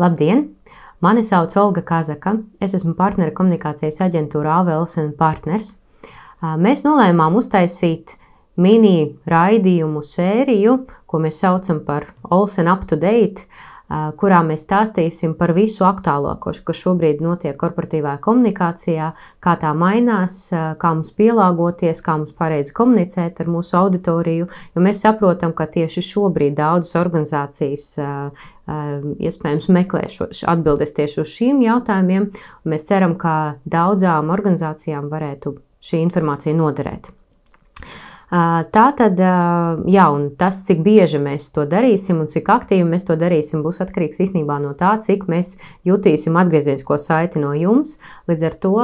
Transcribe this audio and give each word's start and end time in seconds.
Labdien! 0.00 0.46
Mani 1.04 1.20
sauc 1.20 1.52
Olga 1.60 1.82
Kazaka. 1.84 2.32
Es 2.56 2.72
esmu 2.72 2.94
partneri 2.96 3.34
komunikācijas 3.36 3.98
aģentūra 4.06 4.54
AVLSN 4.62 5.10
partners. 5.18 5.74
Mēs 6.40 6.80
nolēmām 6.86 7.36
uztaisīt 7.36 8.14
mini 8.56 9.10
raidījumu 9.28 10.00
sēriju, 10.00 10.78
ko 11.04 11.20
mēs 11.20 11.42
saucam 11.44 11.82
par 11.84 12.06
Olsen 12.32 12.70
Up 12.72 12.86
to 12.88 12.96
Date, 12.96 13.44
kurā 13.90 14.40
mēs 14.46 14.62
stāstīsim 14.66 15.34
par 15.38 15.50
visu 15.56 15.84
aktuālāko, 15.88 16.52
kas 16.64 16.78
šobrīd 16.78 17.22
notiek 17.24 17.56
korporatīvā 17.58 18.16
komunikācijā, 18.22 19.10
kā 19.42 19.54
tā 19.58 19.72
mainās, 19.74 20.36
kā 20.52 20.92
mums 20.94 21.10
pielāgoties, 21.18 22.02
kā 22.06 22.16
mums 22.20 22.34
pareizi 22.38 22.74
komunicēt 22.76 23.42
ar 23.42 23.50
mūsu 23.50 23.76
auditoriju. 23.80 24.48
Jo 24.76 24.84
mēs 24.84 25.02
saprotam, 25.02 25.54
ka 25.56 25.66
tieši 25.66 26.04
šobrīd 26.06 26.54
daudzas 26.60 26.94
organizācijas 27.00 27.86
iespējams 29.18 29.70
meklē 29.74 30.06
šo, 30.12 30.28
atbildes 30.50 30.94
tieši 30.94 31.24
uz 31.24 31.32
šīm 31.34 31.64
jautājumiem. 31.66 32.30
Mēs 32.70 32.86
ceram, 32.86 33.18
ka 33.18 33.56
daudzām 33.66 34.30
organizācijām 34.30 35.10
varētu 35.10 35.56
šī 35.82 36.04
informācija 36.04 36.54
noderēt. 36.54 37.10
Tā 38.30 38.84
tad, 38.94 39.18
jā, 39.90 40.04
un 40.14 40.28
tas, 40.38 40.60
cik 40.62 40.84
bieži 40.86 41.18
mēs 41.18 41.48
to 41.50 41.64
darīsim 41.66 42.20
un 42.22 42.28
cik 42.30 42.46
aktīvi 42.54 42.84
mēs 42.86 43.02
to 43.08 43.16
darīsim, 43.18 43.64
būs 43.64 43.80
atkarīgs 43.82 44.20
īstenībā 44.22 44.60
no 44.62 44.70
tā, 44.78 44.92
cik 45.02 45.24
mēs 45.30 45.56
jutīsim 45.88 46.38
atgriezienisko 46.38 46.94
saiti 47.02 47.42
no 47.42 47.50
jums. 47.58 47.96
Līdz 48.30 48.46
ar 48.46 48.56
to 48.62 48.74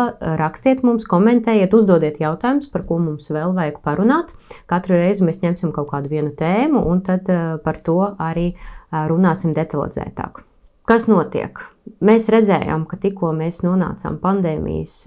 rakstiet 0.43 0.83
mums, 0.83 1.07
komentējiet, 1.07 1.77
uzdodiet 1.79 2.19
jautājumus, 2.19 2.67
par 2.73 2.83
ko 2.89 2.99
mums 2.99 3.31
vēl 3.31 3.55
vajag 3.55 3.79
parunāt. 3.87 4.35
Katru 4.67 4.99
reizi 4.99 5.23
mēs 5.29 5.39
ņemsim 5.45 5.71
kaut 5.77 5.93
kādu 5.95 6.11
vienu 6.11 6.35
tēmu 6.35 6.83
un 6.83 7.05
tad 7.07 7.31
par 7.63 7.79
to 7.87 8.01
arī 8.19 8.49
runāsim 8.91 9.55
detalizētāk. 9.55 10.43
Kas 10.87 11.07
notiek? 11.11 11.59
Mēs 12.03 12.29
redzējām, 12.31 12.85
ka 12.91 12.99
tikko 12.99 13.33
mēs 13.35 13.63
nonācām 13.63 14.19
pandēmijas 14.23 15.01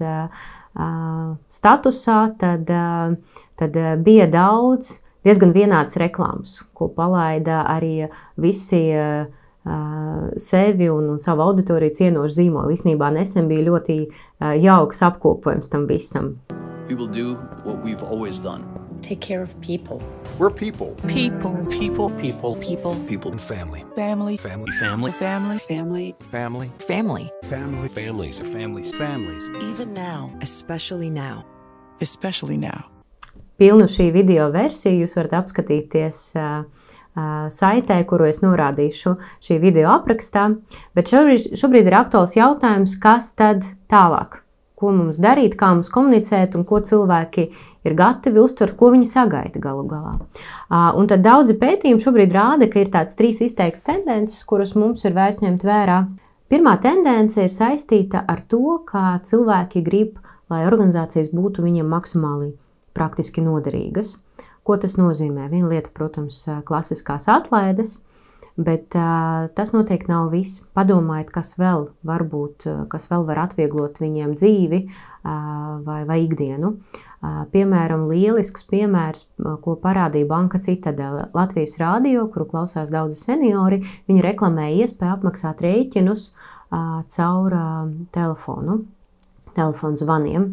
statusā, 0.74 2.18
tad, 2.38 2.70
tad 3.58 3.78
bija 4.04 4.26
daudz 4.30 5.00
diezgan 5.26 5.52
vienādas 5.52 5.98
reklāmas, 6.00 6.60
ko 6.74 6.88
palaida 6.94 7.64
arī 7.68 8.08
visi 8.40 8.86
sevi 10.40 10.88
un, 10.88 11.10
un 11.14 11.18
savu 11.20 11.44
auditoriju 11.44 11.96
cienoši 12.00 12.38
zīmoli. 12.38 12.78
Īsnībā 12.78 13.10
nesen 13.12 13.50
bija 13.50 13.66
ļoti 13.68 13.98
jauks 14.64 15.02
apkopojums 15.10 15.68
tam 15.68 15.86
visam. 15.90 16.36
We 16.88 16.96
will 16.96 17.10
do 17.10 17.36
what 17.64 17.84
we've 17.84 18.02
always 18.02 18.38
done. 18.38 18.79
Take 19.02 19.20
care 19.20 19.42
of 19.42 19.58
people. 19.60 20.02
We're 20.38 20.50
people. 20.50 20.94
People. 21.06 21.66
People. 21.70 22.10
People. 22.10 22.56
People. 22.56 22.94
People. 23.06 23.38
Family. 23.38 23.84
Family. 23.96 24.36
Family. 24.36 24.72
Family. 24.72 25.12
Family. 25.12 25.58
Family. 25.58 26.14
Family. 26.30 26.72
Family. 26.78 27.30
Family. 27.42 27.88
Families 27.88 28.40
are 28.40 28.44
families. 28.44 28.94
Families. 28.94 29.48
Even 29.62 29.94
now. 29.94 30.32
Especially 30.40 31.10
now. 31.10 31.44
Especially 32.00 32.56
now. 32.56 32.90
Pilnu 33.58 33.84
šī 33.92 34.06
video 34.12 34.46
versiju 34.48 35.02
jūs 35.02 35.12
varat 35.18 35.34
apskatīties 35.36 36.20
uh, 36.40 36.62
uh, 36.64 37.48
saitē, 37.52 37.98
kuru 38.08 38.30
es 38.30 38.40
norādīšu 38.40 39.16
šī 39.36 39.58
video 39.60 39.90
aprakstā. 39.92 40.46
Bet 40.96 41.12
šobrīd, 41.12 41.52
šobrīd 41.60 41.90
ir 41.90 41.98
aktuāls 42.00 42.38
jautājums, 42.40 42.96
kas 43.02 43.34
tad 43.36 43.68
tālāk? 43.92 44.40
ko 44.80 44.94
mums 44.96 45.20
darīt, 45.20 45.58
kā 45.60 45.74
mums 45.74 45.92
komunicēt 45.92 46.56
un 46.56 46.64
ko 46.68 46.80
cilvēki 46.84 47.50
ir 47.86 47.96
gatavi 47.98 48.40
uztvert, 48.42 48.76
ko 48.78 48.90
viņi 48.94 49.08
sagaida 49.08 49.60
galu 49.62 49.86
galā. 49.90 50.16
Un 50.98 51.08
tad 51.10 51.24
daudzi 51.24 51.56
pētījumi 51.60 52.02
šobrīd 52.02 52.34
rāda, 52.36 52.68
ka 52.70 52.82
ir 52.82 52.92
tāds 52.92 53.16
trīs 53.18 53.40
izteikts 53.44 53.86
tendences, 53.86 54.42
kuras 54.48 54.74
mums 54.78 55.04
ir 55.06 55.16
vērts 55.16 55.42
ņemt 55.44 55.66
vērā. 55.66 56.00
Pirmā 56.50 56.74
tendence 56.82 57.44
ir 57.44 57.52
saistīta 57.52 58.24
ar 58.28 58.42
to, 58.50 58.80
ka 58.88 59.20
cilvēki 59.26 59.84
grib, 59.86 60.18
lai 60.50 60.64
organizācijas 60.66 61.30
būtu 61.32 61.62
viņiem 61.62 61.88
maksimāli 61.88 62.52
praktiski 62.96 63.44
noderīgas. 63.46 64.16
Ko 64.66 64.76
tas 64.76 64.98
nozīmē? 64.98 65.46
Viena 65.50 65.70
lieta, 65.70 65.92
protams, 65.94 66.44
klasiskās 66.66 67.30
atlaides, 67.30 68.00
Bet 68.60 68.92
uh, 68.98 69.46
tas 69.56 69.70
noteikti 69.72 70.10
nav 70.10 70.26
viss. 70.34 70.60
Padomājiet, 70.76 71.30
kas 71.32 71.54
vēl 71.56 71.86
var 72.04 72.26
būt, 72.28 72.66
kas 72.92 73.06
vēl 73.08 73.24
var 73.28 73.38
atvieglot 73.46 74.00
viņiem 74.02 74.34
dzīvi 74.36 74.80
uh, 74.84 75.78
vai, 75.86 76.02
vai 76.08 76.18
ikdienu. 76.26 76.74
Uh, 76.74 77.09
piemēram, 77.52 78.06
lielisks 78.08 78.64
piemērs, 78.70 79.26
ko 79.64 79.74
parādīja 79.82 80.28
Banka 80.30 80.60
Citadele 80.64 81.26
Latvijas 81.36 81.76
rādio, 81.80 82.26
kuru 82.32 82.46
klausās 82.48 82.92
daudzi 82.92 83.18
seniori. 83.20 83.82
Viņi 84.08 84.24
reklamēja 84.24 84.86
iespēju 84.86 85.16
apmaksāt 85.18 85.60
rēķinus 85.64 86.30
caur 87.16 87.58
telefonu, 88.16 88.78
telefonu 89.56 90.00
zvaniem. 90.00 90.46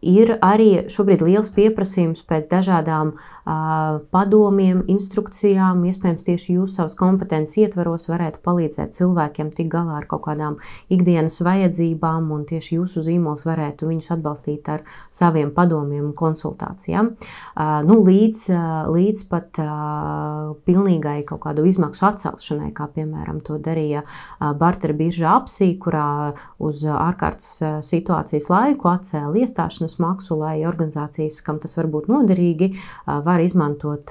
Ir 0.00 0.30
arī 0.40 0.86
šobrīd 0.88 1.20
liels 1.26 1.50
pieprasījums 1.52 2.22
pēc 2.24 2.46
dažādām 2.48 3.10
uh, 3.12 3.98
padomiem, 4.08 4.80
instrukcijām. 4.88 5.82
Iespējams, 5.90 6.24
tieši 6.24 6.56
jūs 6.56 6.78
savas 6.78 6.96
kompetences 6.96 7.58
ietvaros 7.60 8.08
varētu 8.08 8.40
palīdzēt 8.40 8.96
cilvēkiem 8.96 9.50
tikt 9.52 9.68
galā 9.74 9.98
ar 10.00 10.06
kaut 10.08 10.24
kādām 10.24 10.56
ikdienas 10.88 11.36
vajadzībām, 11.44 12.30
un 12.32 12.46
tieši 12.48 12.78
jūsu 12.78 13.04
zīmols 13.04 13.44
varētu 13.44 13.90
viņus 13.90 14.08
atbalstīt 14.16 14.70
ar 14.72 14.86
saviem 15.12 15.52
padomiem 15.52 16.06
un 16.08 16.16
konsultācijām. 16.16 17.12
Uh, 17.12 17.82
nu, 17.84 18.00
līdz, 18.00 18.42
uh, 18.56 18.88
līdz 18.88 19.26
pat 19.28 19.60
uh, 19.60 20.56
pilnīgai 20.64 21.18
kaut 21.28 21.44
kādu 21.44 21.66
izmaksu 21.68 22.08
atcelšanai, 22.08 22.72
kā 22.72 22.88
piemēram 22.96 23.44
to 23.44 23.60
darīja 23.60 24.06
uh, 24.06 24.54
Bartera 24.56 24.96
birža 24.96 25.36
apsī, 25.36 25.74
kurā 25.76 26.32
uz 26.56 26.86
ārkārtas 26.88 27.84
situācijas 27.84 28.48
laiku 28.48 28.88
atcēla 28.88 29.44
iestāšanos 29.44 29.89
iepirkšanas 29.90 29.98
maksu, 29.98 30.38
lai 30.38 30.64
organizācijas, 30.66 31.42
kam 31.42 31.58
tas 31.58 31.76
var 31.76 31.86
būt 31.86 32.08
noderīgi, 32.08 32.76
var 33.06 33.40
izmantot 33.40 34.10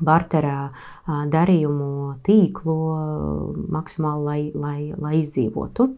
barterā 0.00 0.70
darījumu 1.06 2.20
tīklu 2.24 2.76
maksimāli, 3.68 4.24
lai, 4.24 4.50
lai, 4.54 4.94
lai 4.96 5.20
izdzīvotu. 5.20 5.90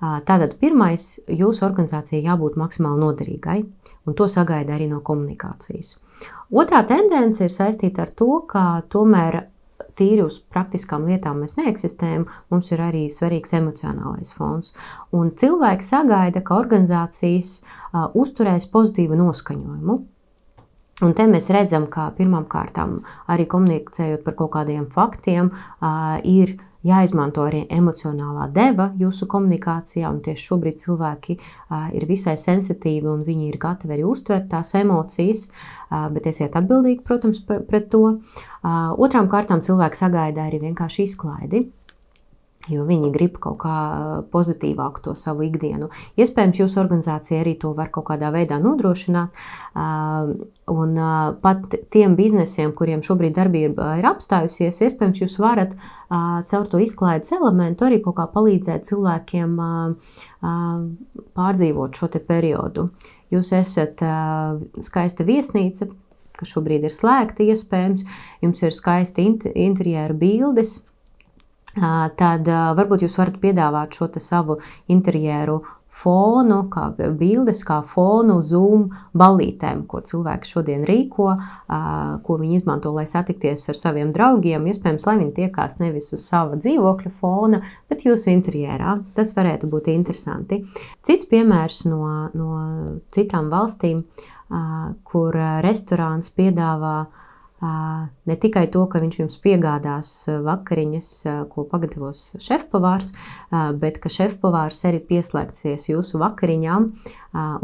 Tātad 0.00 0.56
pirmais, 0.58 1.20
jūsu 1.28 1.64
organizācijai 1.64 2.24
jābūt 2.24 2.56
maksimāli 2.56 3.00
noderīgai, 3.00 3.64
un 4.06 4.14
to 4.14 4.26
sagaida 4.28 4.74
arī 4.74 4.88
no 4.90 5.00
komunikācijas. 5.00 5.98
Otrā 6.54 6.84
tendence 6.86 7.44
ir 7.44 7.50
saistīta 7.50 8.04
ar 8.04 8.10
to, 8.10 8.42
ka 8.46 8.82
tomēr 8.90 9.53
tīri 9.98 10.24
uz 10.24 10.38
praktiskām 10.52 11.06
lietām 11.08 11.42
mēs 11.42 11.56
neeksistējam, 11.58 12.26
mums 12.52 12.70
ir 12.74 12.82
arī 12.84 13.04
svarīgs 13.12 13.54
emocionālais 13.58 14.34
fons. 14.36 14.74
Un 15.14 15.32
cilvēki 15.38 15.86
sagaida, 15.86 16.42
ka 16.44 16.58
organizācijas 16.58 17.60
uh, 17.60 18.08
uzturēs 18.14 18.68
pozitīvu 18.72 19.18
noskaņojumu. 19.20 19.98
Un 21.04 21.12
te 21.18 21.26
mēs 21.26 21.50
redzam, 21.50 21.88
ka 21.90 22.12
pirmām 22.14 22.46
kārtām 22.50 23.00
arī 23.30 23.48
komunicējot 23.50 24.22
par 24.26 24.36
kaut 24.38 24.52
kādiem 24.54 24.86
faktiem, 24.94 25.50
uh, 25.50 26.20
ir 26.22 26.54
jāizmanto 26.84 27.44
arī 27.48 27.64
emocionālā 27.72 28.48
deva 28.54 28.90
jūsu 29.00 29.28
komunikācijā, 29.30 30.08
un 30.10 30.20
tieši 30.24 30.48
šobrīd 30.50 30.80
cilvēki 30.82 31.38
ir 31.98 32.08
visai 32.08 32.36
sensitīvi 32.40 33.08
un 33.10 33.24
viņi 33.26 33.48
ir 33.50 33.60
gatavi 33.62 33.96
arī 33.96 34.04
uztvert 34.08 34.50
tās 34.52 34.74
emocijas, 34.78 35.46
bet 35.90 36.28
esiet 36.30 36.56
atbildīgi, 36.60 37.02
protams, 37.06 37.40
pret 37.44 37.88
to. 37.92 38.18
Otrām 38.64 39.30
kārtām 39.32 39.64
cilvēki 39.64 40.00
sagaida 40.04 40.48
arī 40.48 40.60
vienkārši 40.68 41.08
izklaidi 41.08 41.66
jo 42.72 42.84
viņi 42.88 43.10
grib 43.12 43.34
kaut 43.42 43.58
kā 43.64 43.76
pozitīvāku 44.32 45.02
to 45.04 45.14
savu 45.18 45.44
ikdienu. 45.44 45.90
Iespējams, 46.16 46.60
jūsu 46.62 46.78
organizācija 46.80 47.42
arī 47.42 47.54
to 47.60 47.74
var 47.76 47.90
kaut 47.92 48.06
kādā 48.08 48.30
veidā 48.32 48.56
nodrošināt. 48.62 49.36
Un 50.72 50.94
pat 51.42 51.76
tiem 51.92 52.14
biznesiem, 52.16 52.72
kuriem 52.76 53.02
šobrīd 53.04 53.34
darbība 53.36 53.98
ir 54.00 54.08
apstājusies, 54.08 54.80
iespējams, 54.86 55.20
jūs 55.24 55.36
varat 55.42 55.76
caur 56.08 56.70
to 56.70 56.80
izklaides 56.80 57.34
elementu 57.36 57.84
arī 57.88 58.00
kaut 58.04 58.16
kā 58.20 58.28
palīdzēt 58.32 58.88
cilvēkiem 58.88 59.58
pārdzīvot 61.36 62.00
šo 62.00 62.08
periodu. 62.24 62.88
Jūs 63.34 63.52
esat 63.56 64.00
skaista 64.84 65.26
viesnīca, 65.26 65.90
kas 66.34 66.50
šobrīd 66.50 66.88
ir 66.88 66.92
slēgta, 66.94 67.44
iespējams, 67.44 68.08
jums 68.42 68.64
ir 68.64 68.74
skaisti 68.74 69.28
interjeru 69.52 70.16
bildes 70.18 70.80
tad 71.74 72.50
varbūt 72.78 73.06
jūs 73.06 73.18
varat 73.18 73.40
piedāvāt 73.42 73.96
šo 73.98 74.10
savu 74.22 74.60
interjeru 74.88 75.62
fonu, 75.94 76.64
kā 76.72 76.88
bildes, 77.18 77.62
kā 77.66 77.78
fonu 77.86 78.40
Zoom 78.42 78.88
balītēm, 79.16 79.84
ko 79.90 80.00
cilvēki 80.04 80.50
šodien 80.50 80.82
rīko, 80.88 81.28
ko 82.26 82.38
viņi 82.40 82.58
izmanto, 82.58 82.90
lai 82.96 83.06
satikties 83.06 83.68
ar 83.70 83.78
saviem 83.78 84.10
draugiem. 84.14 84.66
Iespējams, 84.70 85.06
lai 85.06 85.16
viņi 85.22 85.34
tiekās 85.38 85.78
nevis 85.82 86.10
uz 86.16 86.26
sava 86.26 86.58
dzīvokļa 86.58 87.14
fona, 87.20 87.62
bet 87.90 88.06
jūsu 88.08 88.32
interjerā. 88.34 88.98
Tas 89.14 89.34
varētu 89.38 89.70
būt 89.70 89.92
interesanti. 89.94 90.64
Cits 91.06 91.30
piemērs 91.30 91.84
no, 91.90 92.04
no 92.34 92.64
citām 93.14 93.52
valstīm, 93.54 94.02
kur 95.06 95.38
restorāns 95.64 96.34
piedāvā 96.34 97.04
ne 97.64 98.36
tikai 98.40 98.66
to, 98.72 98.84
ka 98.90 99.00
viņš 99.02 99.18
jums 99.20 99.36
piegādās 99.40 100.12
vakariņas, 100.44 101.10
ko 101.52 101.64
pagatavos 101.70 102.34
šefpavārs, 102.42 103.12
bet 103.80 104.00
ka 104.02 104.12
šefpavārs 104.12 104.82
arī 104.90 105.00
pieslēgsies 105.08 105.88
jūsu 105.92 106.20
vakariņām, 106.20 106.90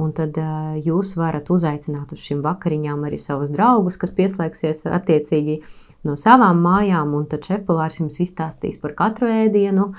un 0.00 0.16
tad 0.16 0.40
jūs 0.86 1.14
varat 1.20 1.52
uzaicināt 1.52 2.14
uz 2.16 2.24
šīm 2.24 2.40
vakariņām 2.46 3.06
arī 3.06 3.20
savus 3.20 3.52
draugus, 3.54 4.00
kas 4.00 4.14
pieslēgsies 4.16 4.86
attiecīgi 4.88 5.60
no 6.08 6.16
savām 6.16 6.62
mājām, 6.64 7.12
un 7.18 7.28
tad 7.28 7.44
šefpavārs 7.44 8.00
jums 8.00 8.18
izstāstīs 8.24 8.80
par 8.80 8.96
katru 8.96 9.28
ēdienu, 9.28 9.90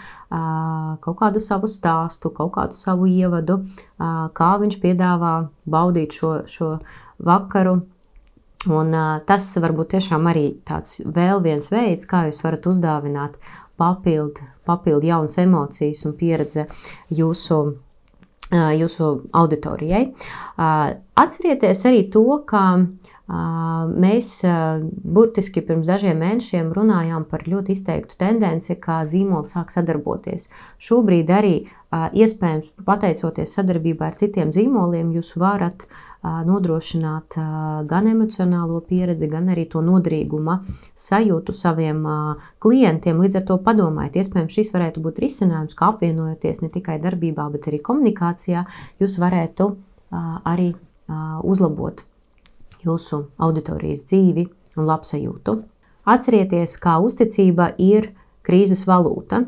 kaut 1.06 1.18
kādu 1.22 1.44
savu 1.44 1.70
stāstu, 1.70 2.34
kaut 2.34 2.56
kādu 2.58 2.78
savu 2.78 3.10
ievadu, 3.12 3.62
kā 4.00 4.52
viņš 4.64 4.82
piedāvā 4.82 5.36
baudīt 5.70 6.18
šo, 6.18 6.36
šo 6.50 6.76
vakaru. 7.22 7.82
Un, 8.70 8.94
tas 9.26 9.48
varbūt 9.58 9.96
tiešām 9.96 10.28
arī 10.30 10.52
tāds 10.68 11.00
vēl 11.02 11.42
viens 11.42 11.72
veids, 11.72 12.06
kā 12.06 12.28
jūs 12.28 12.44
varat 12.46 12.68
uzdāvināt 12.70 13.40
papildu, 13.82 14.46
papildu 14.70 15.08
jaunas 15.10 15.40
emocijas 15.42 16.04
un 16.06 16.14
pieredze 16.20 16.68
jūsu, 17.10 17.58
jūsu 18.52 19.08
auditorijai. 19.34 20.04
Atcerieties 21.24 21.82
arī 21.90 22.04
to, 22.14 22.26
ka 22.46 22.64
Mēs 23.32 24.42
burtiski 25.16 25.62
pirms 25.64 25.88
dažiem 25.88 26.18
mēnešiem 26.20 26.74
runājām 26.76 27.24
par 27.32 27.46
ļoti 27.48 27.72
izteiktu 27.78 28.18
tendenci, 28.20 28.76
kā 28.76 29.06
zīmoli 29.08 29.48
sāk 29.48 29.72
sadarboties. 29.72 30.50
Šobrīd 30.82 31.32
arī 31.32 31.54
iespējams, 31.92 32.74
pateicoties 32.84 33.56
sadarbībā 33.56 34.10
ar 34.10 34.18
citiem 34.20 34.52
zīmoliem, 34.52 35.14
jūs 35.16 35.38
varat 35.40 35.88
nodrošināt 36.22 37.40
gan 37.88 38.12
emocionālo 38.12 38.84
pieredzi, 38.86 39.32
gan 39.32 39.48
arī 39.56 39.64
to 39.72 39.80
noderīguma 39.86 40.60
sajūtu 41.00 41.56
saviem 41.56 42.04
klientiem. 42.60 43.24
Līdz 43.24 43.40
ar 43.40 43.48
to 43.48 43.62
padomājiet, 43.64 44.20
iespējams, 44.22 44.60
šis 44.60 44.76
varētu 44.76 45.08
būt 45.08 45.24
risinājums, 45.24 45.78
kā 45.80 45.94
apvienojoties 45.96 46.66
ne 46.66 46.70
tikai 46.76 47.00
darbībā, 47.00 47.48
bet 47.56 47.72
arī 47.72 47.80
komunikācijā, 47.80 48.68
jūs 49.00 49.20
varētu 49.24 49.72
arī 50.44 50.74
uzlabot 51.48 52.04
jūsu 52.86 53.26
auditorijas 53.42 54.06
dzīvi 54.10 54.48
un 54.78 54.88
labsajūtu. 54.90 55.58
Atcerieties, 56.12 56.78
kā 56.82 56.98
uzticība 57.04 57.72
ir 57.78 58.12
krīzes 58.46 58.86
valūta, 58.90 59.44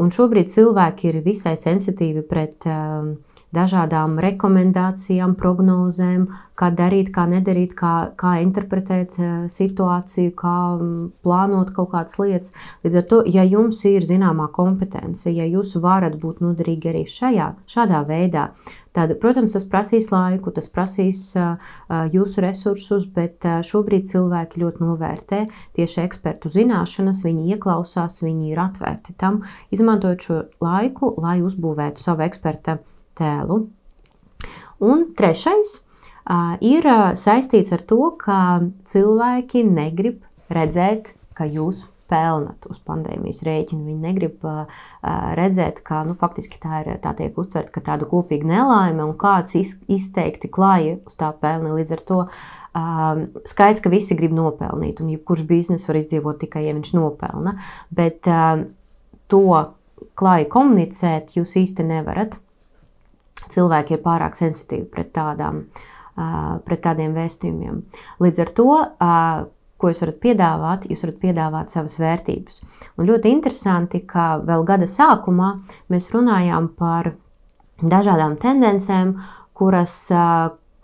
un 0.00 0.12
šobrīd 0.14 0.48
cilvēki 0.52 1.10
ir 1.10 1.22
visai 1.24 1.56
sensitīvi 1.60 2.22
pret 2.28 2.64
dažādām 3.54 4.16
rekomendācijām, 4.22 5.34
prognozēm, 5.38 6.26
kā 6.56 6.70
darīt, 6.74 7.12
kā 7.14 7.26
nedarīt, 7.30 7.74
kā, 7.78 7.92
kā 8.18 8.36
interpretēt 8.42 9.18
situāciju, 9.52 10.32
kā 10.36 10.56
plānot 11.22 11.74
kaut 11.76 11.92
kādas 11.92 12.18
lietas. 12.22 12.56
Līdz 12.84 12.98
ar 13.02 13.06
to, 13.10 13.20
ja 13.30 13.44
jums 13.46 13.84
ir 13.88 14.06
zināmā 14.06 14.48
kompetence, 14.56 15.30
ja 15.30 15.46
jūs 15.46 15.76
varat 15.82 16.18
būt 16.22 16.42
noderīgi 16.44 16.92
arī 16.92 17.06
šajā, 17.10 17.52
šādā 17.70 18.02
veidā, 18.08 18.50
Tad, 18.96 19.10
protams, 19.20 19.52
tas 19.52 19.66
prasīs 19.68 20.06
laiku, 20.08 20.48
tas 20.56 20.70
prasīs 20.72 21.18
jūsu 22.14 22.40
resursus, 22.40 23.04
bet 23.12 23.44
šobrīd 23.44 24.08
cilvēki 24.08 24.62
ļoti 24.62 24.80
novērtē 24.86 25.42
tieši 25.76 26.00
ekspertu 26.06 26.48
zināšanas, 26.54 27.20
viņi 27.26 27.44
ieklausās, 27.52 28.22
viņi 28.24 28.54
ir 28.54 28.62
atvērti 28.64 29.12
tam, 29.20 29.42
izmantojot 29.68 30.28
šo 30.28 30.42
laiku, 30.64 31.12
lai 31.20 31.42
uzbūvētu 31.44 32.06
savu 32.06 32.24
eksperta 32.24 32.78
tēlu. 33.18 33.64
Un 34.86 35.04
trešais 35.16 35.80
ir 36.60 36.88
saistīts 37.16 37.72
ar 37.72 37.84
to, 37.88 38.00
ka 38.20 38.38
cilvēki 38.88 39.64
negrib 39.66 40.24
redzēt, 40.52 41.14
ka 41.36 41.46
jūs 41.48 41.86
pelnat 42.10 42.66
uz 42.70 42.78
pandēmijas 42.86 43.42
rēķina. 43.46 43.84
Viņi 43.86 44.04
negrib 44.04 44.44
uh, 44.46 44.82
redzēt, 45.38 45.82
ka 45.86 46.02
nu, 46.06 46.14
faktiski 46.18 46.60
tā, 46.62 46.82
ir, 46.84 46.92
tā 47.02 47.12
tiek 47.18 47.36
uztverta 47.38 47.74
kā 47.74 47.82
tāda 47.88 48.08
kopīga 48.10 48.48
nelaime 48.48 49.04
un 49.06 49.16
kāds 49.18 49.56
iz, 49.58 49.76
izteikti 49.90 50.50
klāja 50.52 51.00
uz 51.06 51.18
tā 51.18 51.32
pelni. 51.40 51.74
Līdz 51.74 51.96
ar 51.96 52.04
to 52.10 52.20
uh, 52.26 53.24
skaidrs, 53.48 53.82
ka 53.84 53.92
visi 53.92 54.18
grib 54.18 54.34
nopelnīt, 54.36 55.02
un 55.02 55.12
jebkurš 55.16 55.46
bizness 55.50 55.90
var 55.90 56.00
izdzīvot 56.00 56.40
tikai, 56.44 56.66
ja 56.68 56.76
viņš 56.76 56.94
nopelna. 56.96 57.56
Bet 57.90 58.30
uh, 58.30 58.66
to 59.30 59.44
klāji 60.16 60.50
komunicēt 60.52 61.38
jūs 61.40 61.58
īsti 61.64 61.90
nevarat. 61.90 62.38
Cilvēki 63.52 63.96
ir 63.96 64.02
pārāk 64.04 64.38
sensitīvi 64.38 64.86
pret, 64.92 65.12
tādām, 65.16 65.64
pret 66.66 66.82
tādiem 66.84 67.14
vēstījumiem. 67.16 67.84
Līdz 68.24 68.42
ar 68.44 68.52
to 68.56 68.70
ko 69.76 69.90
jūs 69.90 70.00
varat 70.04 70.20
piedāvāt, 70.22 70.86
jūs 70.90 71.04
varat 71.04 71.18
piedāvāt 71.20 71.74
savas 71.74 71.98
vērtības. 72.00 72.60
Un 72.96 73.08
ļoti 73.10 73.32
interesanti, 73.32 74.02
ka 74.08 74.36
vēl 74.44 74.64
gada 74.68 74.88
sākumā 74.88 75.52
mēs 75.92 76.08
runājām 76.14 76.70
par 76.78 77.12
dažādām 77.82 78.38
tendencēm, 78.40 79.16
kuras 79.56 79.96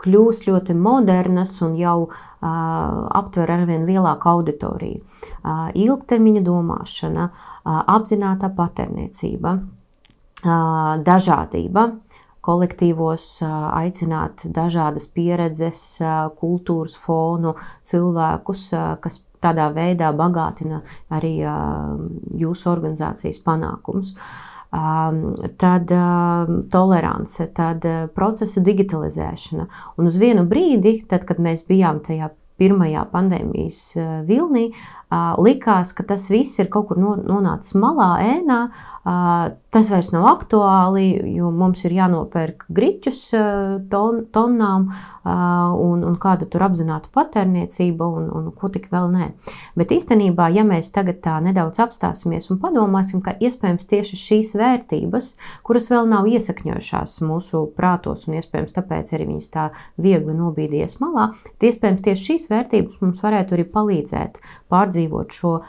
kļūst 0.03 0.49
ļoti 0.49 0.75
modernas 0.75 1.53
un 1.63 1.77
jau 1.79 1.97
uh, 2.03 2.09
aptver 2.43 3.53
arvien 3.55 3.85
lielāku 3.87 4.29
auditoriju. 4.33 4.99
Uh, 4.99 5.69
ilgtermiņa 5.79 6.41
domāšana, 6.43 7.29
uh, 7.29 7.77
apzināta 7.95 8.49
patērniecība, 8.57 9.53
uh, 9.55 10.99
dažādība, 11.07 11.85
kolektīvos 12.43 13.27
aicināt 13.47 14.47
dažādas 14.53 15.07
pieredzes, 15.15 15.83
kultūras 16.39 16.97
fonu, 16.99 17.55
cilvēkus, 17.87 18.65
kas 19.03 19.21
tādā 19.43 19.69
veidā 19.75 20.11
bagātina 20.15 20.81
arī 21.13 21.37
jūsu 22.39 22.71
organizācijas 22.71 23.41
panākumus. 23.43 24.13
Tad 25.63 25.91
tolerance, 26.73 27.47
tad 27.53 27.85
procesa 28.15 28.63
digitalizēšana. 28.65 29.67
Un 29.99 30.09
uz 30.09 30.17
vienu 30.21 30.47
brīdi, 30.49 30.97
tad, 31.09 31.27
kad 31.29 31.41
mēs 31.43 31.67
bijām 31.67 32.01
tajā 32.05 32.31
pirmajā 32.61 33.03
pandēmijas 33.11 33.79
vilnī, 34.27 34.67
likās, 35.41 35.93
ka 35.93 36.05
tas 36.07 36.29
viss 36.31 36.59
ir 36.61 36.69
kaut 36.73 36.89
kur 36.89 36.99
nonācis 36.99 37.75
malā, 37.79 38.15
ēnā. 38.37 38.59
Tas 39.73 39.89
vairs 39.89 40.11
nav 40.13 40.27
aktuāli, 40.29 41.07
jo 41.33 41.49
mums 41.51 41.81
ir 41.83 41.95
jānopērk 41.97 42.67
griķus 42.71 43.19
ton, 43.91 44.21
tonnām 44.31 44.85
un, 45.25 46.03
un 46.05 46.15
kāda 46.21 46.45
tur 46.47 46.63
apzināta 46.67 47.09
patērniecība 47.11 48.05
un, 48.05 48.29
un 48.31 48.51
ko 48.55 48.69
tik 48.71 48.87
vēl 48.93 49.09
nē. 49.11 49.31
Bet 49.79 49.91
īstenībā, 49.95 50.47
ja 50.53 50.63
mēs 50.67 50.93
tagad 50.95 51.19
tā 51.25 51.39
nedaudz 51.43 51.81
apstāsimies 51.83 52.51
un 52.53 52.61
padomāsim, 52.61 53.23
ka 53.25 53.33
iespējams 53.41 53.89
tieši 53.89 54.21
šīs 54.21 54.53
vērtības, 54.61 55.31
kuras 55.65 55.89
vēl 55.91 56.07
nav 56.11 56.29
iesakņojušās 56.29 57.17
mūsu 57.25 57.65
prātos 57.75 58.27
un 58.29 58.37
iespējams 58.39 58.77
tāpēc 58.77 59.15
arī 59.17 59.27
viņas 59.33 59.51
tā 59.57 59.67
viegli 59.97 60.37
nobīdies 60.37 60.99
malā, 61.01 61.31
iespējams 61.59 62.05
tieši 62.07 62.29
šīs 62.29 62.47
vērtības 62.53 63.01
mums 63.03 63.25
varētu 63.25 63.57
arī 63.57 63.67
palīdzēt 63.73 64.39
pārdzīvot 64.71 65.02
pārdzīvot 65.03 65.31
šo 65.31 65.61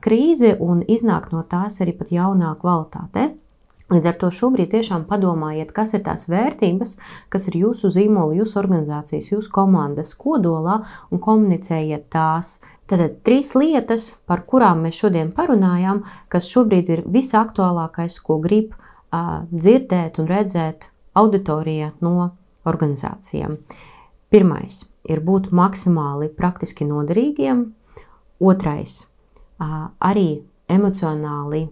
krīzi 0.00 0.56
un 0.60 0.82
iznākt 0.86 1.32
no 1.32 1.42
tās 1.42 1.80
arī 1.80 1.96
pat 1.96 2.10
jaunā 2.10 2.56
kvalitātē. 2.60 3.34
Līdz 3.88 4.06
ar 4.06 4.16
to 4.20 4.28
šobrīd 4.28 4.68
tiešām 4.68 5.06
padomājiet, 5.08 5.72
kas 5.72 5.94
ir 5.94 6.02
tās 6.04 6.28
vērtības, 6.28 6.98
kas 7.30 7.48
ir 7.48 7.56
jūsu 7.56 7.88
zīmola, 7.88 8.36
jūsu 8.36 8.58
organizācijas, 8.60 9.30
jūsu 9.32 9.48
komandas 9.50 10.12
kodolā 10.12 10.82
un 11.10 11.18
komunicējiet 11.18 12.10
tās. 12.12 12.60
Tad 12.86 13.00
trīs 13.24 13.54
lietas, 13.56 14.20
par 14.28 14.44
kurām 14.44 14.84
mēs 14.84 15.00
šodien 15.00 15.32
parunājām, 15.32 16.02
kas 16.28 16.50
šobrīd 16.52 16.92
ir 16.92 17.02
visaktuālākais, 17.08 18.20
ko 18.20 18.36
grib 18.44 18.74
uh, 18.76 19.48
dzirdēt 19.48 20.20
un 20.20 20.28
redzēt 20.28 20.90
auditorija 21.16 21.94
no 22.04 22.34
organizācijām. 22.68 23.56
Pirmais 24.28 24.82
ir 25.08 25.24
būt 25.24 25.48
maksimāli 25.48 26.28
praktiski 26.28 26.84
noderīgiem, 26.84 27.70
Otrais- 28.40 29.06
arī 30.10 30.42
emocionāli 30.68 31.68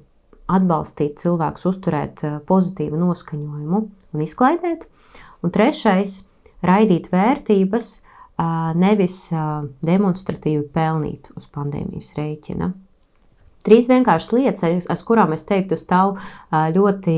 atbalstīt 0.47 1.19
cilvēkus, 1.19 1.67
uzturēt 1.67 2.23
pozitīvu 2.47 2.97
noskaņojumu 2.99 3.81
un 4.13 4.21
izklaidēt. 4.21 4.87
Un 5.43 5.51
trešais- 5.51 6.25
raidīt 6.71 7.11
vērtības, 7.11 8.01
nevis 8.77 9.31
demonstratīvi 9.83 10.69
pelnīt 10.73 11.31
uz 11.37 11.47
pandēmijas 11.49 12.15
rēķina. 12.17 12.73
Trīs 13.65 13.89
vienkāršas 13.89 14.33
lietas, 14.33 14.87
aiz 14.89 15.03
kurām 15.03 15.33
es 15.33 15.43
teiktu, 15.43 15.75
stāv 15.75 16.19
ļoti 16.53 17.17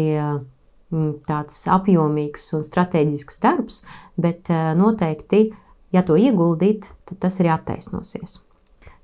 tāds 1.28 1.66
apjomīgs 1.68 2.54
un 2.56 2.62
strateģisks 2.64 3.40
darbs, 3.40 3.82
bet 4.16 4.48
noteikti, 4.48 5.52
ja 5.92 6.02
to 6.02 6.14
ieguldīt, 6.16 6.88
tad 7.04 7.18
tas 7.20 7.40
arī 7.40 7.52
attaisnosies. 7.52 8.38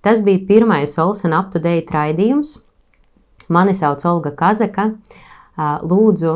Tas 0.04 0.20
bija 0.20 0.42
pirmais 0.44 0.98
Olsen 1.00 1.32
up-to-date 1.32 1.94
raidījums. 1.94 2.58
Mani 3.48 3.72
sauc 3.72 4.02
Olga 4.04 4.34
Kazaka. 4.36 4.90
Lūdzu, 5.56 6.34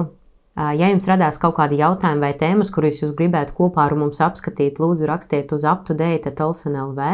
ja 0.57 0.89
jums 0.89 1.09
radās 1.11 1.37
kaut 1.43 1.59
kādi 1.59 1.81
jautājumi 1.83 2.25
vai 2.25 2.31
tēmas, 2.41 2.71
kurus 2.73 3.03
jūs 3.03 3.13
gribētu 3.19 3.53
kopā 3.59 3.85
ar 3.85 3.97
mums 4.01 4.23
apskatīt, 4.25 4.81
lūdzu 4.81 5.09
rakstiet 5.11 5.53
uz 5.53 5.69
up-to-date 5.69 6.33
at 6.33 6.41
Olsen 6.41 6.81
LV. 6.81 7.11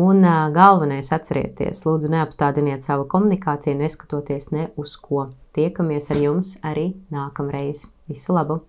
Un 0.00 0.24
galvenais 0.56 1.12
atcerieties, 1.12 1.84
lūdzu, 1.84 2.08
neapstādiniet 2.16 2.88
savu 2.88 3.04
komunikāciju, 3.12 3.76
neskatoties 3.84 4.48
ne 4.56 4.70
uz 4.80 4.96
ko. 4.96 5.28
Tiekamies 5.52 6.08
ar 6.12 6.24
jums 6.24 6.56
arī 6.64 6.94
nākamreiz. 7.12 7.84
Visu 8.08 8.32
labu! 8.36 8.62